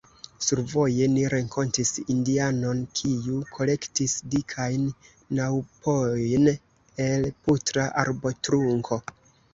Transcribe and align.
Survoje 0.43 1.07
ni 1.15 1.25
renkontis 1.33 1.91
indianon, 2.13 2.79
kiu 3.01 3.43
kolektis 3.57 4.15
dikajn 4.37 4.89
raŭpojn 5.41 6.51
el 7.09 7.33
putra 7.49 7.87
arbotrunko. 8.07 9.01